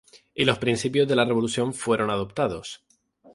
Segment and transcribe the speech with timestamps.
[0.33, 2.83] Y los principios de la revolución fueron adoptados.